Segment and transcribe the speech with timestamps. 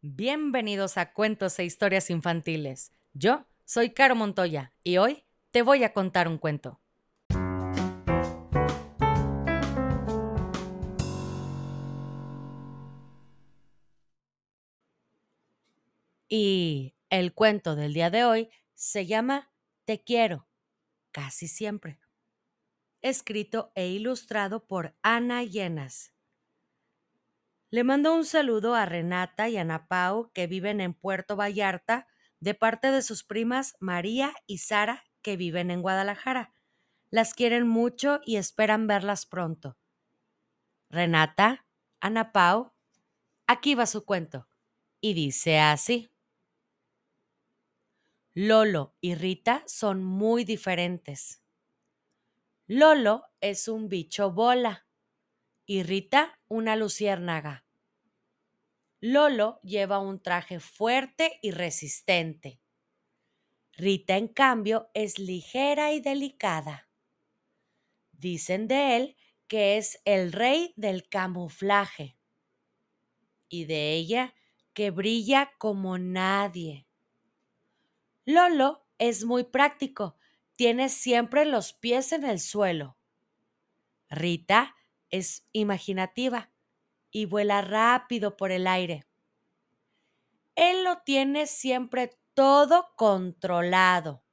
[0.00, 2.92] Bienvenidos a Cuentos e Historias Infantiles.
[3.14, 6.80] Yo soy Caro Montoya y hoy te voy a contar un cuento.
[16.28, 19.50] Y el cuento del día de hoy se llama
[19.84, 20.46] Te quiero,
[21.10, 21.98] casi siempre.
[23.02, 26.12] Escrito e ilustrado por Ana Llenas.
[27.70, 32.06] Le mando un saludo a Renata y Ana Pau, que viven en Puerto Vallarta,
[32.40, 36.54] de parte de sus primas María y Sara, que viven en Guadalajara.
[37.10, 39.76] Las quieren mucho y esperan verlas pronto.
[40.88, 41.66] Renata,
[42.00, 42.72] Ana Pau,
[43.46, 44.48] aquí va su cuento.
[45.00, 46.10] Y dice así.
[48.32, 51.42] Lolo y Rita son muy diferentes.
[52.66, 54.86] Lolo es un bicho bola
[55.66, 57.67] y Rita una luciérnaga.
[59.00, 62.60] Lolo lleva un traje fuerte y resistente.
[63.74, 66.88] Rita, en cambio, es ligera y delicada.
[68.10, 72.18] Dicen de él que es el rey del camuflaje
[73.48, 74.34] y de ella
[74.74, 76.86] que brilla como nadie.
[78.24, 80.16] Lolo es muy práctico,
[80.56, 82.98] tiene siempre los pies en el suelo.
[84.10, 84.74] Rita
[85.08, 86.52] es imaginativa
[87.10, 89.06] y vuela rápido por el aire.
[90.56, 94.24] Él lo tiene siempre todo controlado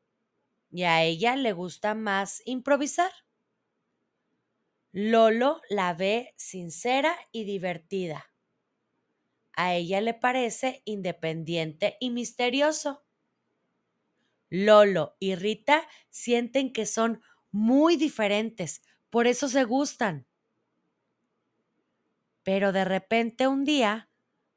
[0.71, 3.11] y a ella le gusta más improvisar.
[5.11, 8.31] Lolo la ve sincera y divertida.
[9.53, 13.05] A ella le parece independiente y misterioso.
[14.49, 20.27] Lolo y Rita sienten que son muy diferentes, por eso se gustan.
[22.45, 24.07] Pero de repente un día,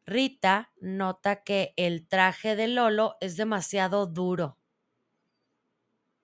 [0.04, 4.58] Rita nota que el traje de Lolo es demasiado duro.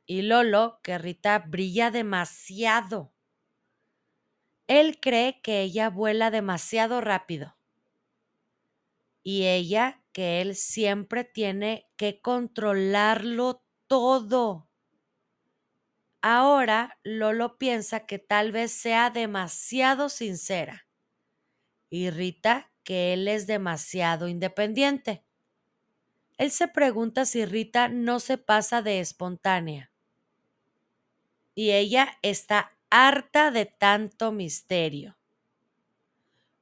[0.04, 3.14] Y Lolo que Rita brilla demasiado.
[4.66, 7.56] Él cree que ella vuela demasiado rápido.
[9.22, 14.68] Y ella que él siempre tiene que controlarlo todo.
[16.20, 20.83] Ahora Lolo piensa que tal vez sea demasiado sincera
[21.94, 25.22] y Rita que él es demasiado independiente.
[26.38, 29.92] Él se pregunta si Rita no se pasa de espontánea.
[31.54, 35.16] Y ella está harta de tanto misterio.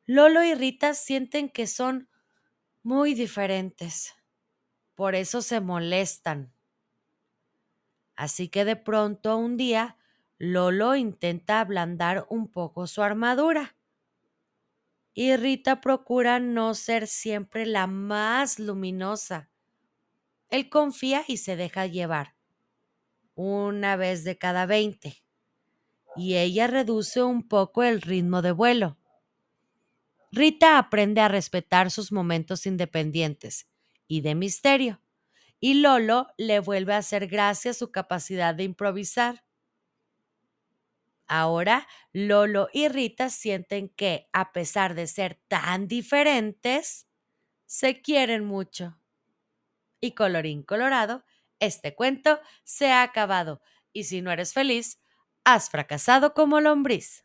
[0.05, 2.11] Lolo y Rita sienten que son
[2.83, 4.15] muy diferentes.
[4.95, 6.53] Por eso se molestan.
[8.17, 9.97] Así que de pronto un día
[10.37, 13.77] Lolo intenta ablandar un poco su armadura
[15.15, 19.51] y Rita procura no ser siempre la más luminosa.
[20.49, 22.37] Él confía y se deja llevar,
[23.35, 25.25] una vez de cada veinte,
[26.17, 28.99] y ella reduce un poco el ritmo de vuelo.
[30.31, 33.69] Rita aprende a respetar sus momentos independientes
[34.09, 35.03] y de misterio,
[35.61, 39.45] y Lolo le vuelve a hacer gracia su capacidad de improvisar.
[41.35, 47.07] Ahora Lolo y Rita sienten que, a pesar de ser tan diferentes,
[47.67, 48.99] se quieren mucho.
[50.01, 51.25] Y colorín colorado,
[51.59, 53.63] este cuento se ha acabado,
[53.93, 55.01] y si no eres feliz,
[55.45, 57.25] has fracasado como lombriz.